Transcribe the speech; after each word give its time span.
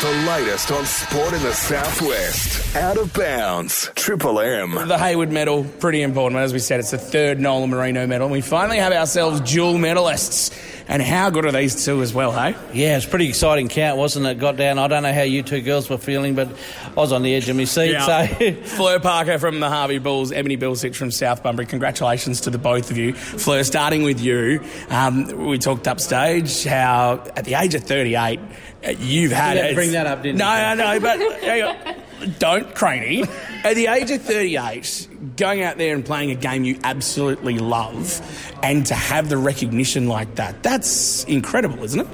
The 0.00 0.24
latest 0.26 0.72
on 0.72 0.86
sport 0.86 1.34
in 1.34 1.42
the 1.42 1.52
southwest. 1.52 2.74
Out 2.74 2.96
of 2.96 3.12
bounds. 3.12 3.90
Triple 3.94 4.40
M. 4.40 4.88
The 4.88 4.96
Hayward 4.96 5.30
medal, 5.30 5.64
pretty 5.78 6.00
important. 6.00 6.40
As 6.40 6.54
we 6.54 6.58
said, 6.58 6.80
it's 6.80 6.92
the 6.92 6.96
third 6.96 7.38
Nola 7.38 7.66
Marino 7.66 8.06
medal. 8.06 8.30
We 8.30 8.40
finally 8.40 8.78
have 8.78 8.94
ourselves 8.94 9.42
dual 9.42 9.74
medalists. 9.74 10.52
And 10.90 11.00
how 11.00 11.30
good 11.30 11.46
are 11.46 11.52
these 11.52 11.84
two 11.84 12.02
as 12.02 12.12
well, 12.12 12.32
hey? 12.32 12.56
Yeah, 12.72 12.96
it's 12.96 13.06
pretty 13.06 13.28
exciting 13.28 13.68
count, 13.68 13.96
wasn't 13.96 14.26
it? 14.26 14.40
Got 14.40 14.56
down. 14.56 14.76
I 14.76 14.88
don't 14.88 15.04
know 15.04 15.12
how 15.12 15.22
you 15.22 15.44
two 15.44 15.60
girls 15.60 15.88
were 15.88 15.98
feeling, 15.98 16.34
but 16.34 16.48
I 16.84 16.94
was 16.94 17.12
on 17.12 17.22
the 17.22 17.32
edge 17.32 17.48
of 17.48 17.54
my 17.54 17.62
seat. 17.62 17.92
Yeah. 17.92 18.26
So 18.26 18.54
Fleur 18.64 18.98
Parker 18.98 19.38
from 19.38 19.60
the 19.60 19.68
Harvey 19.68 19.98
Bulls, 19.98 20.32
Ebony 20.32 20.56
Bilcich 20.56 20.96
from 20.96 21.12
South 21.12 21.44
Bunbury. 21.44 21.66
Congratulations 21.66 22.40
to 22.40 22.50
the 22.50 22.58
both 22.58 22.90
of 22.90 22.96
you. 22.96 23.12
Fleur, 23.12 23.62
starting 23.62 24.02
with 24.02 24.20
you, 24.20 24.64
um, 24.88 25.46
we 25.46 25.58
talked 25.58 25.86
upstage 25.86 26.64
how 26.64 27.22
at 27.36 27.44
the 27.44 27.54
age 27.54 27.76
of 27.76 27.84
38, 27.84 28.40
uh, 28.84 28.90
you've 28.98 29.30
had. 29.30 29.68
You 29.68 29.74
bring 29.76 29.92
that 29.92 30.08
up, 30.08 30.24
didn't 30.24 30.38
no, 30.38 30.70
you? 30.70 30.76
No, 30.76 30.98
no, 30.98 31.00
but. 31.00 31.99
Don't, 32.38 32.74
Craney. 32.74 33.24
At 33.64 33.74
the 33.74 33.86
age 33.86 34.10
of 34.10 34.22
38, 34.22 35.08
going 35.36 35.62
out 35.62 35.78
there 35.78 35.94
and 35.94 36.04
playing 36.04 36.30
a 36.30 36.34
game 36.34 36.64
you 36.64 36.78
absolutely 36.84 37.58
love 37.58 38.20
and 38.62 38.84
to 38.86 38.94
have 38.94 39.28
the 39.28 39.36
recognition 39.36 40.08
like 40.08 40.34
that, 40.36 40.62
that's 40.62 41.24
incredible, 41.24 41.82
isn't 41.84 42.00
it? 42.00 42.06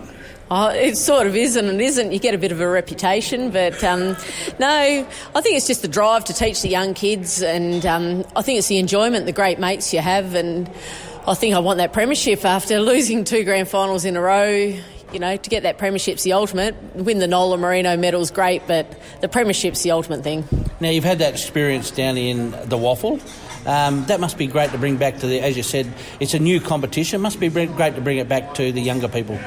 Oh, 0.49 0.69
it 0.69 0.97
sort 0.97 1.27
of 1.27 1.35
is 1.35 1.57
and 1.57 1.67
it 1.69 1.81
isn't. 1.81 2.13
You 2.13 2.21
get 2.21 2.35
a 2.35 2.39
bit 2.39 2.53
of 2.53 2.61
a 2.61 2.69
reputation, 2.69 3.51
but 3.51 3.83
um, 3.83 4.17
no, 4.61 5.09
I 5.35 5.41
think 5.41 5.57
it's 5.57 5.67
just 5.67 5.83
the 5.83 5.89
drive 5.89 6.25
to 6.27 6.33
teach 6.33 6.63
the 6.63 6.69
young 6.69 6.95
kids, 6.95 7.43
and 7.43 7.85
um, 7.85 8.25
I 8.37 8.43
think 8.43 8.59
it's 8.59 8.69
the 8.69 8.79
enjoyment, 8.79 9.27
the 9.27 9.33
great 9.33 9.59
mates 9.59 9.93
you 9.93 9.99
have, 9.99 10.37
and 10.37 10.71
I 11.27 11.35
think 11.35 11.57
I 11.57 11.59
want 11.59 11.79
that 11.79 11.93
premiership 11.93 12.45
after 12.45 12.79
losing 12.81 13.25
two 13.25 13.43
grand 13.43 13.67
finals 13.67 14.05
in 14.05 14.15
a 14.15 14.21
row. 14.21 14.79
You 15.13 15.21
know, 15.21 15.37
to 15.37 15.51
get 15.51 15.63
that 15.63 15.79
premiership's 15.79 16.25
the 16.25 16.33
ultimate. 16.33 16.75
Win 16.95 17.19
the 17.19 17.29
Nola 17.29 17.57
Marino 17.57 17.97
medal's 17.97 18.31
great, 18.31 18.67
but 18.67 18.99
the 19.21 19.29
premiership's 19.29 19.83
the 19.83 19.93
ultimate 19.93 20.23
thing. 20.23 20.45
now 20.81 20.91
you've 20.91 21.05
had 21.05 21.21
that 21.21 21.33
experience 21.33 21.91
down 21.91 22.17
in 22.17 22.51
the 22.69 22.77
waffle. 22.77 23.21
Um, 23.67 24.05
that 24.07 24.21
must 24.21 24.39
be 24.39 24.47
great 24.47 24.71
to 24.71 24.79
bring 24.79 24.97
back 24.97 25.19
to 25.19 25.27
the, 25.27 25.41
as 25.41 25.57
you 25.57 25.63
said, 25.63 25.93
it's 26.21 26.35
a 26.35 26.39
new 26.39 26.61
competition. 26.61 27.21
Must 27.21 27.41
be 27.41 27.49
great 27.49 27.95
to 27.95 28.01
bring 28.01 28.19
it 28.19 28.29
back 28.29 28.55
to 28.55 28.71
the 28.71 28.81
younger 28.81 29.09
people. 29.09 29.39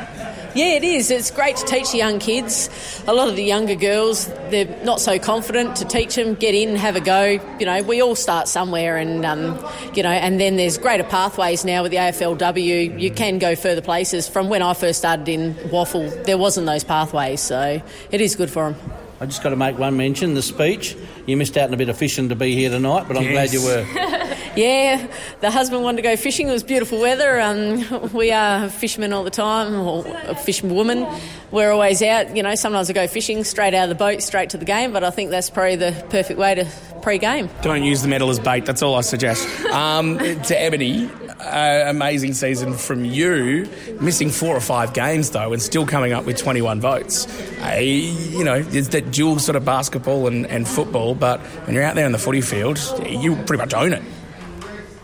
Yeah, 0.60 0.76
it 0.76 0.84
is. 0.84 1.10
It's 1.10 1.32
great 1.32 1.56
to 1.56 1.66
teach 1.66 1.92
the 1.92 2.00
young 2.00 2.20
kids. 2.20 2.70
A 3.08 3.14
lot 3.14 3.30
of 3.30 3.38
the 3.38 3.44
younger 3.46 3.76
girls, 3.76 4.26
they're 4.50 4.68
not 4.84 5.00
so 5.00 5.18
confident 5.18 5.78
to 5.78 5.86
teach 5.86 6.16
them, 6.16 6.36
get 6.36 6.54
in, 6.54 6.76
have 6.76 6.98
a 6.98 7.00
go. 7.00 7.40
You 7.62 7.66
know, 7.66 7.82
we 7.82 8.02
all 8.02 8.14
start 8.14 8.50
somewhere, 8.50 8.98
and 8.98 9.26
um, 9.26 9.58
you 9.94 10.04
know, 10.04 10.10
and 10.10 10.38
then 10.38 10.58
there's 10.58 10.78
greater 10.78 11.06
pathways 11.06 11.64
now 11.64 11.82
with 11.82 11.94
the 11.94 11.98
AFLW. 12.00 13.00
You 13.00 13.10
can 13.10 13.40
go 13.40 13.56
further 13.56 13.82
places. 13.82 14.28
From 14.28 14.50
when 14.50 14.62
I 14.62 14.74
first 14.74 15.00
started 15.00 15.30
in 15.30 15.56
Waffle, 15.72 16.10
there 16.26 16.38
wasn't 16.38 16.68
those 16.68 16.84
pathways, 16.84 17.40
so 17.40 17.82
it 18.12 18.20
is 18.20 18.36
good 18.36 18.50
for 18.50 18.70
them. 18.70 18.92
I 19.22 19.28
just 19.28 19.42
got 19.42 19.52
to 19.52 19.56
make 19.56 19.80
one 19.80 19.96
mention 19.96 20.34
the 20.34 20.42
speech. 20.42 20.98
You 21.26 21.38
missed 21.38 21.56
out 21.56 21.70
on 21.70 21.74
a 21.74 21.78
bit 21.78 21.88
of 21.88 21.98
fishing 21.98 22.28
to 22.28 22.36
be 22.36 22.54
here 22.54 22.70
tonight, 22.70 23.08
but 23.08 23.16
I'm 23.16 23.32
glad 23.32 23.54
you 23.54 23.64
were. 23.64 23.86
Yeah, 24.60 25.08
the 25.40 25.52
husband 25.52 25.84
wanted 25.84 25.98
to 25.98 26.02
go 26.02 26.18
fishing. 26.18 26.50
It 26.50 26.52
was 26.52 26.64
beautiful 26.64 27.00
weather. 27.00 27.40
Um, 27.40 28.12
we 28.14 28.34
are 28.34 28.68
fishermen 28.68 29.14
all 29.14 29.24
the 29.24 29.30
time, 29.30 29.74
or 29.74 30.06
a 30.26 30.36
fisherwoman. 30.36 31.08
We're 31.50 31.72
always 31.72 32.02
out. 32.02 32.36
You 32.36 32.44
know, 32.44 32.54
sometimes 32.56 32.90
I 32.90 32.94
go 32.94 33.08
fishing 33.08 33.46
straight 33.46 33.74
out 33.74 33.84
of 33.84 33.90
the 33.90 33.96
boat, 33.96 34.22
straight 34.22 34.50
to 34.50 34.58
the 34.58 34.66
game. 34.66 34.92
But 34.92 35.06
I 35.06 35.12
think 35.12 35.30
that's 35.30 35.50
probably 35.50 35.78
the 35.78 36.06
perfect 36.10 36.38
way 36.38 36.56
to 36.56 36.68
pre-game. 37.02 37.50
Don't 37.62 37.84
use 37.84 38.02
the 38.02 38.10
medal 38.10 38.30
as 38.30 38.38
bait. 38.38 38.66
That's 38.66 38.82
all 38.82 38.96
I 38.96 39.02
suggest. 39.02 39.48
Um, 39.68 40.18
to 40.18 40.62
Ebony, 40.62 41.10
uh, 41.40 41.86
amazing 41.88 42.34
season 42.34 42.74
from 42.74 43.06
you. 43.06 43.70
Missing 44.02 44.32
four 44.32 44.58
or 44.58 44.62
five 44.62 44.94
games 44.94 45.30
though, 45.30 45.54
and 45.54 45.62
still 45.62 45.86
coming 45.86 46.12
up 46.12 46.26
with 46.26 46.36
21 46.36 46.82
votes. 46.82 47.28
Uh, 47.62 47.78
you 47.80 48.44
know, 48.44 48.62
it's 48.72 48.90
that 48.90 49.12
dual 49.12 49.40
sort 49.40 49.56
of 49.56 49.64
basketball 49.64 50.28
and, 50.28 50.46
and 50.48 50.68
football. 50.68 51.16
But 51.16 51.40
when 51.40 51.76
you're 51.76 51.84
out 51.86 51.96
there 51.96 52.06
in 52.06 52.12
the 52.12 52.20
footy 52.20 52.42
field, 52.42 52.78
you 53.08 53.38
pretty 53.38 53.62
much 53.62 53.74
own 53.74 53.94
it. 53.94 54.04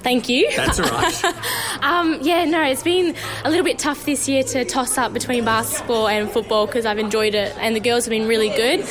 Thank 0.06 0.30
you. 0.30 0.48
That's 0.56 0.80
all 0.80 0.88
right. 0.88 1.36
Um, 1.82 2.18
yeah, 2.22 2.46
no, 2.46 2.64
it's 2.64 2.82
been 2.82 3.16
a 3.44 3.50
little 3.50 3.64
bit 3.64 3.78
tough 3.78 4.06
this 4.06 4.28
year 4.28 4.42
to 4.44 4.66
toss 4.66 4.98
up 4.98 5.14
between 5.14 5.46
basketball 5.46 6.08
and 6.08 6.30
football 6.32 6.66
because 6.66 6.84
I've 6.86 6.98
enjoyed 6.98 7.36
it 7.36 7.56
and 7.60 7.76
the 7.76 7.80
girls 7.80 8.06
have 8.06 8.10
been 8.10 8.28
really 8.28 8.50
good. 8.50 8.84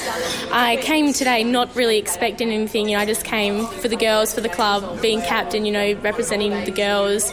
I 0.53 0.77
came 0.81 1.13
today 1.13 1.43
not 1.43 1.75
really 1.75 1.99
expecting 1.99 2.51
anything, 2.51 2.89
you 2.89 2.97
know, 2.97 3.03
I 3.03 3.07
just 3.07 3.25
came 3.25 3.67
for 3.67 3.89
the 3.89 3.97
girls, 3.97 4.33
for 4.33 4.43
the 4.43 4.49
club, 4.49 5.03
being 5.03 5.23
captain, 5.23 5.65
you 5.65 5.73
know, 5.73 5.95
representing 6.03 6.53
the 6.65 6.71
girls. 6.71 7.33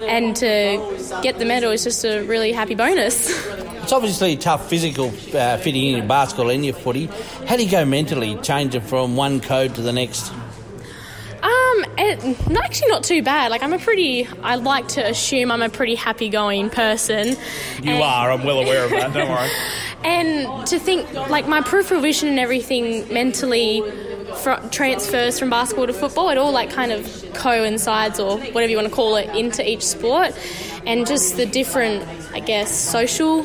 And 0.00 0.34
to 0.36 1.20
get 1.22 1.38
the 1.38 1.44
medal 1.44 1.72
is 1.72 1.84
just 1.84 2.04
a 2.04 2.22
really 2.22 2.52
happy 2.52 2.74
bonus. 2.74 3.30
It's 3.82 3.92
obviously 3.92 4.36
tough 4.36 4.70
physical 4.70 5.08
uh, 5.34 5.56
fitting 5.56 5.88
in 5.88 5.96
your 5.96 6.06
basketball 6.06 6.50
and 6.50 6.64
your 6.64 6.74
footy. 6.74 7.06
How 7.48 7.56
do 7.56 7.64
you 7.64 7.70
go 7.70 7.84
mentally, 7.84 8.36
changing 8.36 8.82
from 8.82 9.16
one 9.16 9.40
code 9.40 9.74
to 9.74 9.82
the 9.82 9.92
next? 9.92 10.32
It, 12.04 12.50
not 12.50 12.64
actually 12.64 12.88
not 12.88 13.04
too 13.04 13.22
bad. 13.22 13.50
Like 13.50 13.62
I'm 13.62 13.72
a 13.72 13.78
pretty, 13.78 14.26
I 14.42 14.56
like 14.56 14.88
to 14.88 15.06
assume 15.08 15.50
I'm 15.52 15.62
a 15.62 15.68
pretty 15.68 15.94
happy-going 15.94 16.70
person. 16.70 17.28
You 17.82 17.92
And- 17.92 18.02
are. 18.02 18.32
I'm 18.32 18.42
well 18.44 18.58
aware 18.60 18.84
of 18.84 18.90
that. 18.90 19.12
Don't 19.12 19.28
worry. 19.30 19.48
And 20.04 20.66
to 20.66 20.80
think, 20.80 21.12
like 21.12 21.46
my 21.46 21.60
peripheral 21.60 22.00
vision 22.00 22.28
and 22.28 22.40
everything 22.40 23.06
mentally 23.14 23.82
fr- 24.42 24.58
transfers 24.72 25.38
from 25.38 25.48
basketball 25.48 25.86
to 25.86 25.92
football, 25.92 26.28
it 26.30 26.38
all 26.38 26.50
like 26.50 26.70
kind 26.70 26.90
of 26.90 27.06
coincides 27.34 28.18
or 28.18 28.36
whatever 28.38 28.68
you 28.68 28.76
want 28.76 28.88
to 28.88 28.94
call 28.94 29.14
it 29.14 29.28
into 29.36 29.62
each 29.64 29.86
sport. 29.86 30.36
And 30.86 31.06
just 31.06 31.36
the 31.36 31.46
different, 31.46 32.04
I 32.32 32.40
guess, 32.40 32.76
social 32.76 33.44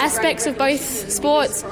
aspects 0.00 0.46
of 0.46 0.56
both 0.56 1.10
sports, 1.10 1.62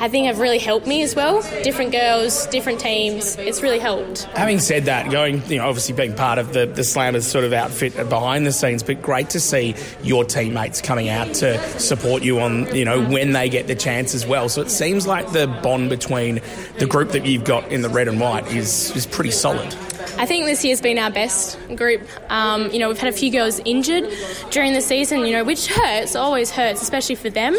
I 0.00 0.08
think 0.08 0.26
have 0.26 0.38
really 0.38 0.58
helped 0.58 0.86
me 0.86 1.02
as 1.02 1.14
well. 1.14 1.42
Different 1.62 1.92
girls, 1.92 2.46
different 2.46 2.80
teams, 2.80 3.36
it's 3.36 3.62
really 3.62 3.78
helped. 3.78 4.24
Having 4.34 4.58
said 4.60 4.84
that, 4.84 5.10
going, 5.10 5.42
you 5.50 5.58
know, 5.58 5.68
obviously 5.68 5.94
being 5.94 6.14
part 6.14 6.38
of 6.38 6.52
the, 6.52 6.66
the 6.66 6.82
Slammers 6.82 7.22
sort 7.22 7.44
of 7.44 7.52
outfit 7.52 7.94
behind 8.08 8.46
the 8.46 8.52
scenes, 8.52 8.82
but 8.82 9.00
great 9.00 9.30
to 9.30 9.40
see 9.40 9.74
your 10.02 10.24
teammates 10.24 10.80
coming 10.80 11.08
out 11.08 11.32
to 11.34 11.58
support 11.78 12.22
you 12.22 12.40
on, 12.40 12.74
you 12.74 12.84
know, 12.84 13.00
when 13.06 13.32
they 13.32 13.48
get 13.48 13.66
the 13.66 13.74
chance 13.74 14.14
as 14.14 14.26
well. 14.26 14.48
So 14.48 14.62
it 14.62 14.70
seems 14.70 15.06
like 15.06 15.32
the 15.32 15.46
bond 15.62 15.88
between 15.88 16.40
the 16.78 16.86
group 16.86 17.10
that 17.10 17.24
you've 17.24 17.44
got 17.44 17.70
in 17.70 17.82
the 17.82 17.88
red 17.88 18.08
and 18.08 18.20
white 18.20 18.46
is, 18.52 18.94
is 18.96 19.06
pretty 19.06 19.30
solid. 19.30 19.74
I 20.18 20.24
think 20.24 20.46
this 20.46 20.64
year's 20.64 20.80
been 20.80 20.98
our 20.98 21.10
best 21.10 21.58
group. 21.76 22.08
Um, 22.30 22.70
you 22.70 22.78
know, 22.78 22.88
we've 22.88 22.98
had 22.98 23.12
a 23.12 23.16
few 23.16 23.30
girls 23.30 23.60
injured 23.66 24.10
during 24.50 24.72
the 24.72 24.80
season, 24.80 25.26
you 25.26 25.32
know, 25.32 25.44
which 25.44 25.66
hurts, 25.66 26.16
always 26.16 26.50
hurts, 26.50 26.80
especially 26.80 27.16
for 27.16 27.28
them 27.28 27.54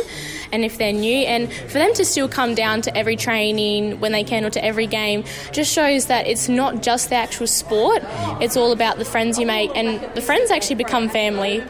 and 0.51 0.66
if 0.66 0.78
they're 0.78 0.94
new. 0.94 1.19
And 1.19 1.51
for 1.51 1.78
them 1.78 1.94
to 1.94 2.03
still 2.03 2.28
come 2.28 2.56
down 2.56 2.81
to 2.81 2.97
every 2.97 3.16
training 3.16 4.00
when 4.00 4.12
they 4.12 4.23
can 4.23 4.44
or 4.44 4.50
to 4.51 4.63
every 4.63 4.88
game 4.88 5.23
just 5.51 5.72
shows 5.72 6.07
that 6.07 6.25
it's 6.25 6.50
not 6.50 6.81
just 6.81 7.09
the 7.09 7.16
actual 7.16 7.45
sport, 7.45 8.01
it's 8.41 8.57
all 8.57 8.72
about 8.72 8.97
the 8.97 9.06
friends 9.06 9.38
you 9.38 9.45
make. 9.45 9.75
And 9.75 10.01
the 10.16 10.22
friends 10.22 10.50
actually 10.50 10.75
become 10.78 11.09
family, 11.09 11.63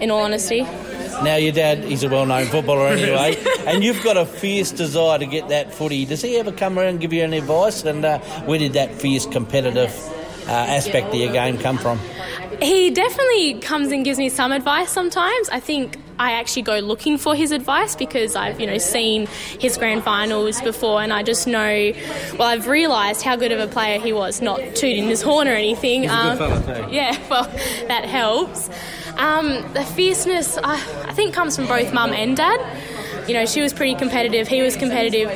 in 0.00 0.10
all 0.10 0.22
honesty. 0.22 0.62
Now, 1.22 1.34
your 1.34 1.52
dad, 1.52 1.78
he's 1.78 2.04
a 2.04 2.08
well 2.08 2.26
known 2.26 2.46
footballer 2.46 2.86
anyway, 2.86 3.36
and 3.66 3.82
you've 3.82 4.04
got 4.04 4.16
a 4.16 4.24
fierce 4.24 4.70
desire 4.70 5.18
to 5.18 5.26
get 5.26 5.48
that 5.48 5.74
footy. 5.74 6.04
Does 6.04 6.22
he 6.22 6.36
ever 6.36 6.52
come 6.52 6.78
around 6.78 6.88
and 6.88 7.00
give 7.00 7.12
you 7.12 7.24
any 7.24 7.38
advice? 7.38 7.82
And 7.84 8.04
uh, 8.04 8.20
where 8.44 8.60
did 8.60 8.74
that 8.74 8.94
fierce 8.94 9.26
competitive 9.26 9.90
uh, 10.48 10.52
aspect 10.52 11.08
of 11.08 11.14
your 11.14 11.32
game 11.32 11.58
come 11.58 11.78
from? 11.78 11.98
He 12.60 12.90
definitely 12.90 13.60
comes 13.60 13.92
and 13.92 14.04
gives 14.04 14.18
me 14.18 14.28
some 14.28 14.50
advice 14.50 14.90
sometimes. 14.90 15.48
I 15.50 15.60
think 15.60 15.96
I 16.18 16.32
actually 16.32 16.62
go 16.62 16.78
looking 16.80 17.16
for 17.16 17.34
his 17.36 17.52
advice 17.52 17.94
because 17.94 18.34
I've, 18.34 18.58
you 18.58 18.66
know, 18.66 18.78
seen 18.78 19.26
his 19.60 19.76
grand 19.76 20.02
finals 20.02 20.60
before 20.62 21.00
and 21.00 21.12
I 21.12 21.22
just 21.22 21.46
know, 21.46 21.92
well, 22.36 22.48
I've 22.48 22.66
realised 22.66 23.22
how 23.22 23.36
good 23.36 23.52
of 23.52 23.60
a 23.60 23.68
player 23.68 24.00
he 24.00 24.12
was, 24.12 24.42
not 24.42 24.58
tooting 24.74 25.04
his 25.04 25.22
horn 25.22 25.46
or 25.46 25.52
anything. 25.52 26.08
Um, 26.10 26.36
good 26.38 26.64
fella. 26.64 26.88
Yeah, 26.92 27.16
well, 27.30 27.44
that 27.86 28.04
helps. 28.06 28.68
Um, 29.18 29.64
the 29.74 29.84
fierceness, 29.84 30.58
I, 30.58 30.74
I 31.06 31.12
think, 31.12 31.34
comes 31.34 31.54
from 31.54 31.66
both 31.66 31.92
mum 31.92 32.12
and 32.12 32.36
dad. 32.36 32.60
You 33.28 33.34
know, 33.34 33.46
she 33.46 33.60
was 33.60 33.72
pretty 33.72 33.94
competitive, 33.94 34.48
he 34.48 34.62
was 34.62 34.74
competitive, 34.74 35.28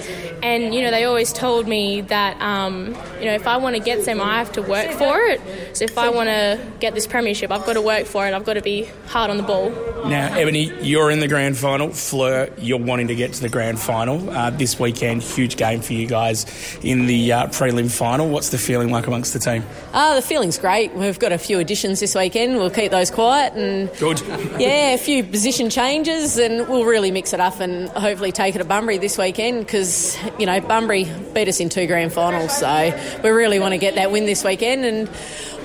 and, 0.43 0.75
you 0.75 0.83
know, 0.83 0.91
they 0.91 1.05
always 1.05 1.33
told 1.33 1.69
me 1.69 2.01
that, 2.03 2.41
um, 2.41 2.89
you 3.21 3.27
know, 3.27 3.35
if 3.35 3.47
I 3.47 3.57
want 3.57 3.77
to 3.77 3.83
get 3.83 4.05
them, 4.05 4.21
I 4.21 4.39
have 4.39 4.53
to 4.53 4.63
work 4.63 4.91
for 4.93 5.21
it. 5.21 5.41
So 5.77 5.85
if 5.85 5.97
I 5.97 6.11
want 6.11 6.29
to 6.29 6.61
get 6.81 6.95
this 6.95 7.07
premiership, 7.07 7.51
I've 7.51 7.65
got 7.65 7.75
to 7.75 7.83
work 7.83 8.07
for 8.07 8.27
it, 8.27 8.35
I've 8.35 8.45
got 8.45 8.55
to 8.55 8.63
be 8.63 8.89
hard 9.07 9.31
on 9.31 9.37
the 9.37 9.43
ball. 9.43 9.71
Now, 10.07 10.35
Ebony, 10.35 10.73
you're 10.83 11.11
in 11.11 11.21
the 11.21 11.29
grand 11.29 11.57
final. 11.57 11.91
Fleur, 11.91 12.51
you're 12.59 12.79
wanting 12.79 13.09
to 13.09 13.15
get 13.15 13.33
to 13.35 13.41
the 13.41 13.49
grand 13.49 13.79
final 13.79 14.29
uh, 14.31 14.51
this 14.51 14.79
weekend. 14.81 15.23
Huge 15.23 15.57
game 15.57 15.81
for 15.81 15.93
you 15.93 16.07
guys 16.07 16.45
in 16.83 17.07
the 17.07 17.33
uh, 17.33 17.47
prelim 17.47 17.91
final. 17.91 18.29
What's 18.29 18.49
the 18.51 18.59
feeling 18.59 18.91
like 18.91 19.07
amongst 19.07 19.33
the 19.33 19.39
team? 19.39 19.65
Ah, 19.95 20.15
the 20.17 20.23
feeling's 20.23 20.59
great. 20.59 20.93
We've 20.95 21.19
got 21.19 21.31
a 21.31 21.39
few 21.39 21.61
additions 21.61 22.01
this 22.01 22.15
weekend. 22.17 22.57
We'll 22.57 22.71
keep 22.71 22.91
those 22.91 23.11
quiet 23.11 23.53
and 23.53 23.91
Good. 23.99 24.21
yeah, 24.59 24.95
a 24.95 24.99
few 24.99 25.23
position 25.23 25.71
changes, 25.71 26.37
and 26.37 26.69
we'll 26.69 26.85
really 26.85 27.13
mix 27.13 27.33
it 27.33 27.39
up 27.41 27.61
and 27.61 27.89
hopefully 27.91 28.33
take 28.33 28.57
it 28.57 28.59
to 28.59 28.65
Bunbury 28.65 28.99
this 28.99 29.17
weekend 29.17 29.61
because 29.61 30.17
you 30.39 30.47
know 30.47 30.61
Bunbury 30.61 31.05
beat 31.35 31.49
us 31.49 31.61
in 31.61 31.69
two 31.69 31.87
grand 31.87 32.13
finals, 32.13 32.57
so 32.59 33.21
we 33.23 33.31
really 33.31 33.59
want 33.59 33.73
to 33.73 33.79
get 33.79 33.95
that 33.97 34.11
win 34.11 34.27
this 34.27 34.45
weekend. 34.45 34.85
And 34.85 35.09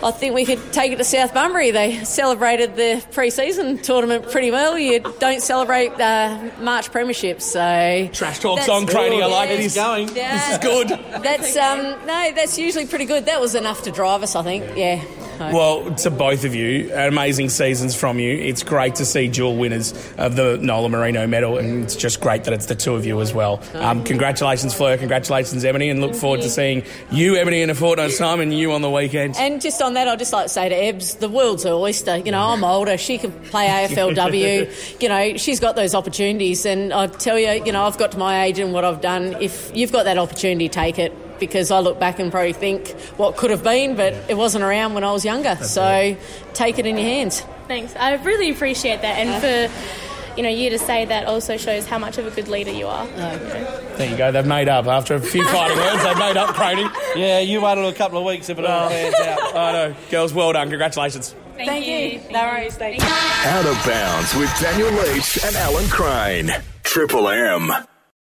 I 0.04 0.12
think 0.12 0.36
we 0.36 0.46
could 0.46 0.72
take 0.72 0.92
it 0.92 0.98
to 0.98 1.04
South 1.04 1.34
Bunbury. 1.34 1.72
They 1.72 2.04
celebrated 2.04 2.76
the 2.76 3.04
pre-season 3.12 3.80
tournament 3.80 4.32
pretty 4.32 4.52
well. 4.52 4.78
You 4.78 5.00
don't 5.20 5.42
celebrate 5.42 5.92
uh, 6.00 6.52
March 6.62 6.92
premierships, 6.92 7.42
so 7.42 8.10
Trash 8.14 8.40
talk 8.40 8.60
song 8.62 8.86
training. 8.86 9.22
I 9.24 9.26
like 9.26 9.50
Yeah. 9.50 9.56
this. 9.58 9.76
going. 9.76 10.16
Yeah. 10.16 10.34
This 10.38 10.50
is 10.54 10.58
good. 10.60 10.90
That's 11.24 11.56
um, 11.58 11.78
no, 12.06 12.32
that's 12.36 12.58
usually 12.60 12.86
pretty 12.86 13.06
good. 13.06 13.26
That 13.26 13.42
was 13.42 13.56
enough 13.56 13.84
to 13.84 13.92
drive 13.92 14.24
us, 14.24 14.36
I 14.36 14.44
think. 14.44 14.66
Yeah. 14.78 15.04
Well, 15.40 15.94
to 15.98 16.10
both 16.10 16.46
of 16.46 16.56
you, 16.56 16.92
amazing 16.96 17.50
seasons 17.50 17.96
from 17.96 18.18
you. 18.18 18.34
It's 18.36 18.64
great 18.64 18.96
to 18.96 19.06
see 19.06 19.28
dual 19.28 19.56
winners 19.56 19.94
of 20.18 20.36
the 20.36 20.58
Nola 20.60 20.90
Marino 20.90 21.28
medal, 21.28 21.60
and 21.60 21.84
it's 21.84 21.96
just 21.96 22.22
great 22.22 22.46
that 22.46 22.54
it's 22.56 22.66
the 22.66 22.74
two 22.74 22.96
of 22.96 23.06
you 23.06 23.22
as 23.22 23.36
well. 23.36 23.62
Um, 23.76 24.04
congratulations, 24.04 24.74
Fleur. 24.74 24.98
Congratulations, 24.98 25.64
Ebony, 25.64 25.90
and 25.92 26.02
look 26.02 26.16
forward 26.16 26.42
to 26.42 26.50
seeing 26.50 26.84
you, 27.12 27.36
Ebony, 27.36 27.62
in 27.62 27.70
a 27.70 27.76
fortnight's 27.76 28.18
time, 28.18 28.40
and 28.40 28.52
you 28.52 28.72
on 28.72 28.82
the 28.82 28.90
weekend. 28.90 29.36
And 29.38 29.62
just 29.62 29.80
on 29.88 29.96
that, 29.96 30.08
I'd 30.08 30.20
just 30.20 30.34
like 30.34 30.46
to 30.46 30.50
say 30.50 30.70
to 30.70 30.76
Ebbs, 30.76 31.16
the 31.16 31.30
world's 31.30 31.64
her 31.64 31.72
oyster. 31.72 32.18
You 32.18 32.32
know, 32.32 32.50
I'm 32.50 32.64
older. 32.64 32.98
She 32.98 33.18
can 33.18 33.32
play 33.32 33.68
AFLW. 33.68 35.02
you 35.02 35.10
know, 35.10 35.38
she's 35.38 35.60
got 35.60 35.76
those 35.76 35.96
opportunities. 35.96 36.66
And 36.66 36.94
I 36.94 37.08
tell 37.08 37.40
you, 37.40 37.64
you 37.66 37.72
know, 37.72 37.84
I've 37.84 37.98
got 37.98 38.12
to 38.12 38.20
my 38.20 38.44
age 38.44 38.60
and 38.60 38.74
what 38.74 38.86
I've 38.86 39.02
done. 39.02 39.38
If 39.42 39.76
you've 39.76 39.92
got 39.92 40.04
that 40.04 40.18
opportunity, 40.18 40.70
take 40.70 41.00
it. 41.00 41.12
Because 41.40 41.70
I 41.70 41.82
look 41.82 42.00
back 42.00 42.18
and 42.18 42.32
probably 42.32 42.54
think 42.54 42.90
what 43.18 43.38
could 43.38 43.52
have 43.52 43.64
been, 43.64 43.96
but 43.96 44.14
it 44.28 44.36
wasn't 44.36 44.64
around 44.64 44.96
when 44.96 45.04
I 45.04 45.12
was 45.12 45.24
younger. 45.24 45.56
so 45.58 46.18
take 46.54 46.80
it 46.80 46.88
in 46.88 46.98
your 46.98 47.06
hands. 47.06 47.42
Thanks. 47.68 47.96
I 47.96 48.16
really 48.16 48.50
appreciate 48.50 49.02
that, 49.04 49.20
and 49.20 49.40
for 49.40 50.07
you 50.38 50.44
know 50.44 50.50
you 50.50 50.70
to 50.70 50.78
say 50.80 51.04
that 51.06 51.26
also 51.26 51.58
shows 51.58 51.86
how 51.86 51.98
much 51.98 52.18
of 52.18 52.28
a 52.28 52.32
good 52.32 52.48
leader 52.48 52.72
you 52.72 52.88
are. 52.88 53.08
There 53.08 54.10
you 54.10 54.16
go. 54.16 54.32
They've 54.32 54.46
made 54.46 54.70
up 54.70 54.86
after 54.86 55.16
a 55.16 55.20
few 55.20 55.44
fighting 55.46 55.78
words. 55.80 56.04
They've 56.04 56.18
made 56.18 56.38
up, 56.38 56.54
Craney. 56.54 56.88
Yeah, 57.16 57.40
you 57.40 57.62
waited 57.62 57.86
a 57.86 57.94
couple 57.94 58.20
of 58.20 58.26
weeks 58.26 58.50
if 58.50 58.60
it 58.60 58.66
all 58.66 58.90
pans 58.90 59.16
oh. 59.18 59.24
out. 59.24 59.56
I 59.56 59.72
know, 59.72 59.96
girls. 60.12 60.34
Well 60.34 60.54
done. 60.54 60.70
Congratulations. 60.70 61.36
Thank, 61.56 61.88
you. 61.88 62.22
No 62.32 62.44
worries. 62.44 62.76
Thank 62.76 63.02
you. 63.02 63.08
Out 63.10 63.66
of 63.66 63.86
bounds 63.86 64.36
with 64.36 64.54
Daniel 64.60 64.92
Leach 64.92 65.44
and 65.44 65.56
Alan 65.56 65.88
Crane. 65.90 66.52
Triple 66.84 67.28
M. 67.30 67.72